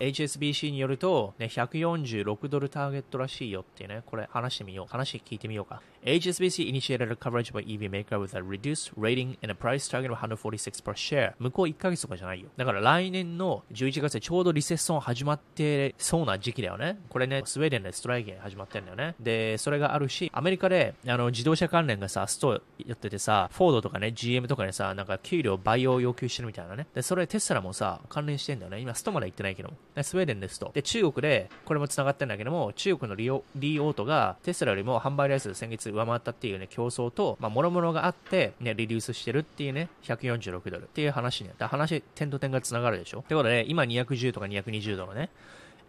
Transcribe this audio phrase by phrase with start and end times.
[0.00, 4.86] HSBC によると、ね、146ドルターゲットらしいよってね、これ話してみよう。
[4.90, 5.80] 話聞いてみようか。
[6.04, 10.18] HSBC initiated a coverage by EV maker with a reduced rating and a price target of
[10.18, 11.32] 146 per share.
[11.38, 12.48] 向こう1ヶ月とかじゃないよ。
[12.56, 16.98] だから来年の11月でちょうどリセッション始まってそうな時期だよね。
[17.08, 19.14] これね、スウェーデンでストライキ始まってんだよね。
[19.18, 26.86] で、それがあるし、アメリカであの自動車関連がさ、ストやっててさ、フォードとかね、GM とかにさ、なんか給料倍を要求してるみたいなね。
[26.94, 28.80] で、それテスラもさ、関連してんだよね。
[28.80, 29.76] 今、ストまで行ってないけども。
[30.02, 30.70] スウェーデンですと。
[30.74, 43.20] で、中国で、これも繋がってるんだけども、中国のリオリオートがテスラよりも販売台数先月上回ったっていうね、競争と、まあ、諸々があって、ね、リリースしてるっていうね、146ドルっていう話に、話、点と点が繋がるでしょ。
[43.20, 45.30] ってことで、今210とか220ドルね。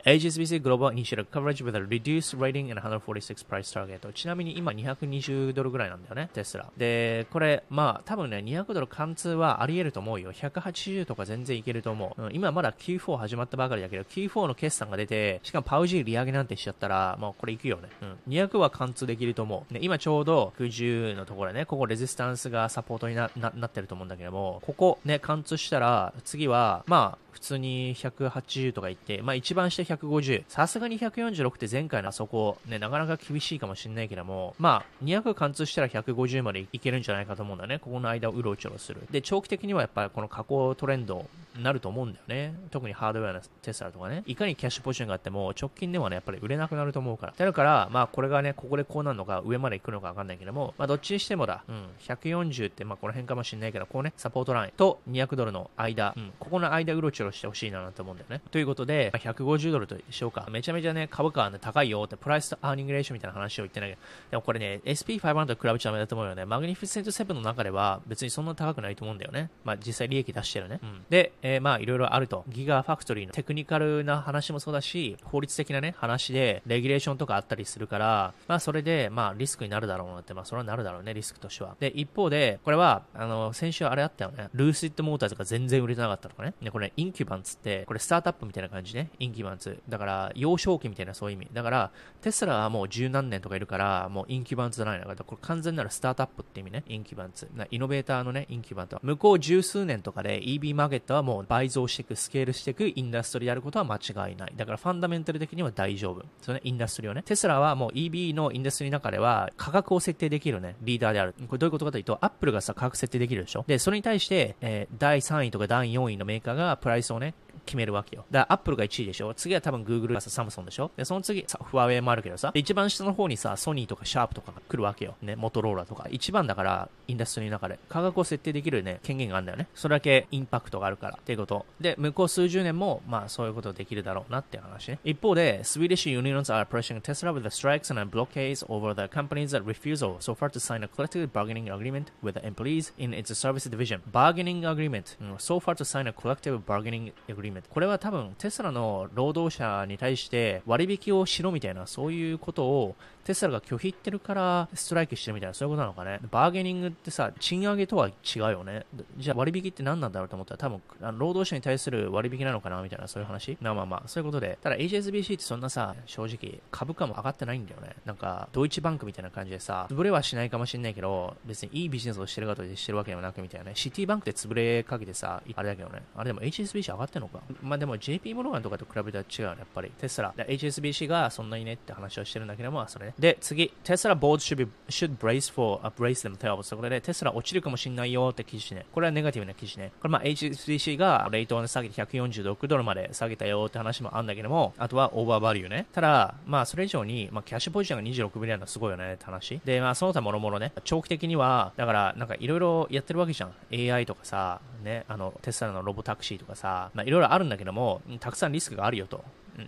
[0.05, 6.69] HSBC Global Initial Coverage with a reduced rating and 146 price target ちなみに今220ドルぐらいなんだよね、テスラ。
[6.77, 10.31] で、これ、まあ多分ね、200ドル貫通はあり得ると思うよ。
[10.31, 12.21] 180とか全然いけると思う。
[12.21, 17.89] うん、今まだ Q4 始まったばかりだけど、Q4 の決算が出て、しかもパウジー利上げなんてしちゃったら、もうこれいくよね。
[18.01, 18.33] うん。
[18.33, 19.73] 200は貫通できると思う。
[19.73, 30.45] ね、今ちょうど90のところね、ここレジスタンスがサポートにななってると思うんだけども、ここね、貫通したら、次は、まあ、普通に180とか言って、まあ一番下150。
[30.47, 37.77] さすがに146って前回のあそこ、ね、なかなか厳しいかもしれないけども、まあ200貫通したら150までいけるんじゃないかと思うんだね。
[37.77, 39.01] ここの間をうろちょろする。
[39.11, 42.55] で、長期的にはやっぱりこの下降トレンドになると思うんだよね。
[42.71, 44.23] 特にハードウェアのテスラとかね。
[44.25, 47.33] いかにキャッシュポジションがあっても、直近ではね、やっぱり売れなくなると思うから。
[47.37, 58.41] だから、まあこれがね、ここでこうなるのか、上まで行くのかわかんないけども、まあどっちにしてもだ、うん、140ってまあこの辺かもしれないけど、こうね、サポートラインと200ドルの間、うん、ここの間うろちょろしてほしいなと思うんだよね。
[58.51, 60.47] ということで、150ドルとしようか。
[60.49, 66.45] めちゃめちゃね、株価はね、高いよって、プライスとアーニングレーションみたいな話を言ってないけど、でもこれね、SP500 と比べちゃダメだと思うよね。
[66.45, 69.49] マグニフィセント7の中では別にそんな高くないと思うんだよね。
[69.63, 70.79] まあ実際利益出してるね。
[70.81, 72.45] うん、で、えー、まあいろいろあると。
[72.49, 81.75] ギガファクトリーのテクニカルな話もそうだし、法律的なね、話で、レギュレーションとかあったりするから、まあそれで、まあリスクになるだろうなって、まあそれはなるだろうね、リスクとしては。
[81.79, 84.49] で、一方で、これは、あの、先週あれあったよね。
[84.53, 86.53] ルーシッドモーターズが全然売れてなかったとかね。
[86.61, 89.09] ね、これ、インキュバンツって、これスタートアップみたいな感じね。
[89.19, 89.81] インキュバンツ。
[89.89, 91.49] だから、幼少期みたいなそういう意味。
[91.53, 91.91] だから、
[92.21, 95.15] テスラはもう十何年とかいるから、もう incumbentsじゃないのか。
[95.23, 96.83] これ完全なるスタートアップって意味ね。
[96.87, 97.49] incumbents。
[97.71, 98.99] イノベーターのね、 incumbent。
[99.01, 104.53] 向こう十数年とかで EB マーケットはもう倍増していく、スケールしていくインダストリーであることは間違いない。
[104.55, 106.25] だからファンダメンタル的には大丈夫。
[106.41, 107.23] そのね、インダストリーをね。
[107.23, 111.33] テスラはもう EB のインダストリーの中では価格を設定できるね、リーダーである。
[111.47, 117.33] これどういうことかというと、アップルがさ、価格設定できるでしょで、それに対して、えー、第3位とか第4位のメーカーがプライスをね、
[117.67, 118.25] 決めるわけよ。
[118.31, 119.33] だから、アップルが1位でしょ？
[119.35, 120.89] 次は多分 Google がさ、サムソンでしょ？
[120.97, 125.15] で、その次、さ、フアウェイもあるけどさ、一番下の方にさ、ソニーとかシャープとかが来るわけよ。
[125.21, 126.07] ね、モトローラとか。
[126.09, 129.67] 一番だから、インダストリーの中で、価格を設定できるね、権限があるんだよね。
[129.75, 131.65] それだけインパクトがあるから、っていうこと。
[131.79, 134.99] で、向こう数十年も、まあ、そういうことできるだろうなって話ね。
[135.03, 144.01] 一方で、スウィーデシュ・ユニオンズ・はプレッシング・テスラ・ウィザ・ストライクス・アン・ブロッケ・ーバー・ザ・ンパニーズ・ア・リフュー・ン・ブ・バーゲング・ン・ザ・エーズ・ン・イ・ディビジョン。
[144.11, 156.19] バーニング・アグリメント、ファー・ト・サイン・ア・コレクティブ・バーゲニング・アグリこれは多分、テスラの労働者に対して割引をしろみたいな、そういうことをテスラが拒否ってるからストライキしてるみたいな、そういうことなのかね。
[156.31, 158.85] バーゲニングってさ、賃上げとは違うよね。
[159.17, 163.57] じゃあ割引って何なんだろうと思ったら多分、あの労働者に対する割引なのかなみたいな、そういう話？
[163.59, 164.57] まあまあまあ、そういうことで。
[164.61, 167.95] ただ HSBC ってそんなさ、正直、株価も上がってないんだよね。
[168.05, 173.71] なんか、ドイツバンクみたいな感じでさ、潰れはしないかもしれないけど、別にいいビジネスをしてるかとしてるわけでもなくみたいなね。
[173.75, 176.01] シティバンクで潰れかけてさ、あれだけどね。
[176.15, 177.41] あれでも HSBC 上がってんのか？
[177.61, 179.91] まあでも JP モルガンとかと比べたら違うね、やっぱり。
[179.99, 180.33] テスラ。
[180.37, 183.13] HSBC がそんなにねって話をしてるんだけども、それね。
[183.19, 188.85] で、次、テスラ board should, be, should brace for a brace themselves これでテスラ落ちるかもしれないよって記事ね。
[188.91, 189.91] これはネガティブな記事ね。
[190.01, 195.87] これまあ HSBC がレートを下げて146ドルまで下げたよって話もあるんだけども、あとはオーバーバリューね。
[195.91, 199.59] ただ、まあそれ以上に、まあキャッシュポジションが26ビリオンのすごいよねって話。
[199.65, 203.53] で、まあその他もろもろね、長期的には、だからなんかいろいろやってるわけじゃん。
[203.71, 209.23] AI とかさ、ね、あのテスラのロボタクシーとかさ、まあいろいろあるんだけども、たくさんリスクがあるよと。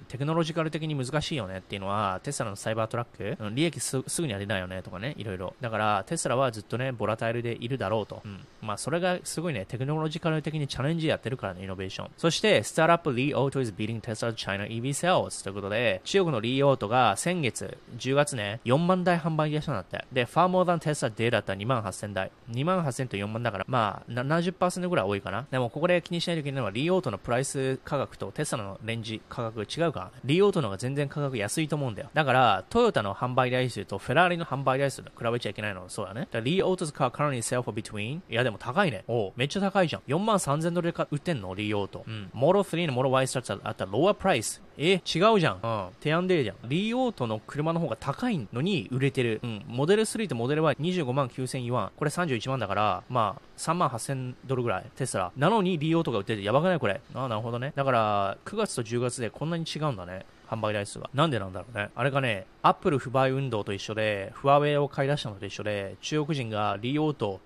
[0.08, 3.08] テクノロジカル的に難しいよねっていうのは、テスラのサイバートラッ
[3.38, 5.56] ク、利益すぐには出ないよねとかね、いろいろ。
[5.62, 8.22] だから、テスラはずっとね、ボラタイルでいるだろうと。
[8.24, 8.46] うん。
[8.62, 12.12] まあ、それがすごいね、テクノロジカル的にチャレンジやってるからね、イノベーション。
[12.18, 20.06] そして、 startup リーオート is beating Tesla China EV sales ということで、中国のリーオートが先月、10月ね、4万台販売でしたんだって。
[20.12, 22.32] で、 far more than テスラデーだったら2万8000台。
[22.52, 25.46] 2万8000と4万だから、まあ、70%ぐらい多いかな。
[25.50, 30.12] でも、ここで気にしないといけないのは、リーオートのプライス価格とテスラのレンジ価格違うからね。
[30.26, 32.10] リオートの方が全然価格安いと思うんだよ。
[32.14, 36.28] だから、トヨタの販売台数とフェラーリの販売台数と比べちゃいけないのそうだね。
[36.32, 39.04] だリオート 's car currently sell for between いやでも高いね。
[39.08, 40.02] おめっちゃ高いじゃん。
[40.08, 41.54] 4万3000ドルで売ってんの？
[41.54, 42.04] リオート。
[42.08, 42.30] うん。
[42.34, 44.62] モロ3のモロ Y スタートあったらロープライス。
[44.78, 45.60] え、違うじゃん。
[45.62, 45.88] うん。
[46.00, 46.56] 提案でじゃん。
[46.68, 49.40] リオートの車の方が高いのに売れてる。
[49.44, 49.64] うん。
[49.68, 51.92] モデル3とモデル Y25 万9000イワン。
[51.96, 54.86] これ31万だから、まあ、3万8000ドルぐらい。
[54.96, 55.32] テスラ。
[55.38, 56.80] なのにリオートが売っててやばくない？
[56.80, 57.02] これ。
[57.14, 57.74] ああ、なるほどね。
[57.76, 60.26] だから、9月と10月でこんなに違うんだね。
[60.50, 61.12] 販売台数が。
[61.14, 61.90] なんでなんだろうね。
[61.94, 67.40] あれがね、アップル不買運動と一緒で、フワウェイを買い出したのと一緒で、中国人がリオート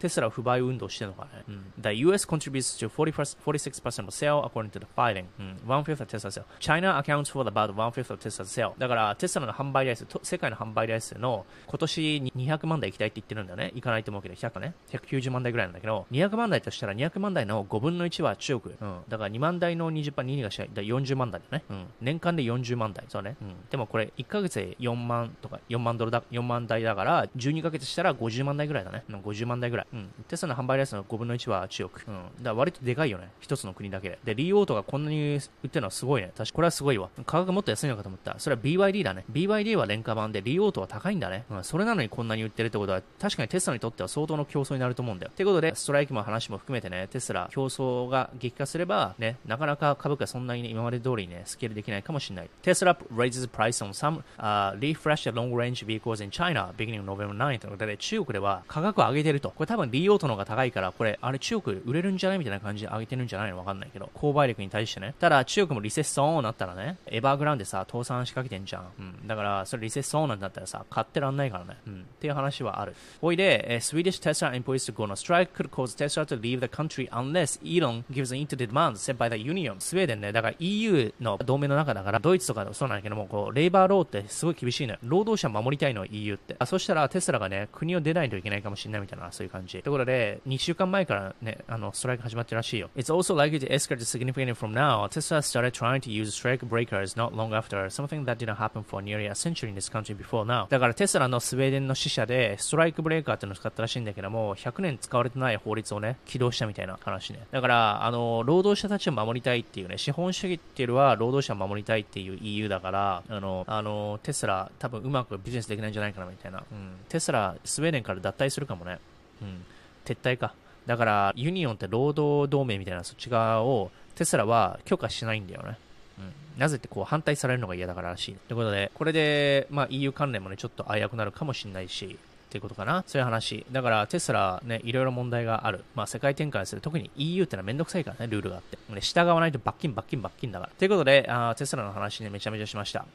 [0.00, 1.44] テスラ不買運動してるのかね。
[1.48, 1.72] うん。
[1.78, 5.26] The US contributes to 46% of sale according to the filing.
[5.38, 5.60] うん。
[5.66, 6.44] one fifth of Tesla sale.
[6.58, 8.72] China accounts for about one fifth of Tesla sale.
[8.78, 13.72] だから、テスラの販売台数、世界の販売台数の今年200万台行きたいって言ってるんだよね。
[13.74, 14.74] 行かないと思うけど、100ね。
[14.88, 18.74] 190万台ぐらいなんだけど、200万台としたら200万台の5分の1は中国。
[18.80, 19.00] うん。
[19.08, 20.70] だから2万台の20%、2がしない。
[20.72, 21.64] だ40万台だね。
[21.68, 21.86] うん。
[22.00, 23.04] 年間で40万台。
[23.08, 23.36] そうね。
[23.42, 23.54] うん。
[23.70, 29.04] でもこれ、1ヶ月で4万とか、4万ドルだ、4万台だから、12ヶ月したら50万台ぐらいだね。
[29.10, 29.86] 50万台ぐらい。
[29.92, 30.08] うん。
[30.28, 32.04] テスラの販売台数の5分の1は中国。
[32.06, 32.14] うん。
[32.14, 33.30] だから割とでかいよね。
[33.40, 34.18] 一つの国だけで。
[34.24, 36.32] で、リーオートがこんなに売ってるのはすごいね。
[36.36, 37.08] 確かこれはすごいわ。
[37.26, 38.36] 価格もっと安いのかと思った。
[38.38, 39.24] それは BYD だね。
[39.32, 41.44] BYD は廉価版で、リーオートは高いんだね。
[41.50, 41.64] うん。
[41.64, 45.30] それなのにこんなに売ってるってことは、確かにテスラにとっては相当の競争になると思うんだよ。
[45.32, 52.50] ってことで、ストライキも話も含めてね、テスラ競争が激化すれば、ね、なかなか株価そんなに、ね、今まで通りね、スケールできないかもしれない。
[52.62, 59.50] テスラ raises price on some、uh, refreshed long range vehicles in China beginning November 9ということで、中国では価格を上げてると。
[59.50, 62.38] これ多分リーオートの方が高いから、これ、あれ中国売れるんじゃない？
[62.38, 63.58] みたいな感じで上げてるんじゃないの？
[63.58, 65.14] わかんないけど、購買力に対してね。
[65.18, 68.84] ただ中国もリセッションなったらね、エバーグラウンでさ、倒産しかけてんじゃん。
[68.98, 69.26] うん。
[69.26, 71.76] だから、それリセッションなんだったらさ、買ってらんないからね。
[71.86, 72.00] うん。
[72.02, 72.94] っていう話はある。
[73.22, 77.08] おいで、え Swedish Tesla employees to go on a strike could cause Tesla to leave the country
[77.10, 79.76] unless Elon gives in to the demand set by the union.
[79.78, 84.98] スウェーデンね、だから EU の同盟の中だから、ドイツとかそうなんだけども、こう、レイバーローってすごい厳しいのねよ。
[85.02, 86.56] 労働者守りたいの EU って。
[86.58, 89.69] あ、そしたらテスラがね、国を出ないといけないかもしれないみたいな、そういう感じ。
[89.70, 92.90] じということで、2週間前からね、あの、ストライク始まってるらしいよ。
[92.96, 95.08] It's also likely to escalate significantly from now.
[95.08, 99.02] Tesla started trying to use strike breakers not long after, something that didn't happen for
[99.02, 100.66] nearly a century in this country before now.
[100.68, 107.40] だからテスラのスウェーデンの支社で、ストライクブレーカーっていうのを使ったらしいんだけども、100年使われてない法律をね、起動したみたいな話ね。
[107.50, 116.64] だから、あの、労働者たちを守りたいっていうね、資本主義っていうのは労働者を守りたいっていう EU だから、あの、あの、テスラ多分うまくビジネスできないんじゃないかなみたいな。
[116.70, 116.92] うん。
[117.08, 118.98] テスラ、スウェーデンから脱退するかもね。
[119.42, 119.64] うん。
[120.04, 120.54] 撤退か。
[120.86, 125.78] だから、ユニオンって労働同盟みたいなそっち側をテスラは許可しないんだよね。
[126.18, 128.34] うん、なぜってこう反対されるのが嫌だかららしい。
[128.48, 132.18] ということで、これで、まあ、EU 関連もね、ちょっと危うくなるかもしれないし、
[132.50, 133.04] っていうことかな。
[133.06, 133.64] そういう話。
[133.70, 135.84] だからテスラね、いろいろ問題がある。
[135.94, 136.80] まあ世界展開する。
[136.80, 138.76] 特に EU ってのはめんどくさいからね、ルールがあって。
[138.92, 140.72] ね、従わないと罰金罰金罰金だから。
[140.76, 143.06] ということで、あテスラの話ね、めちゃめちゃしました。